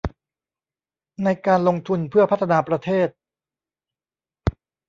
[1.23, 3.07] ในการลงทุนเพื่อพัฒนาประเทศ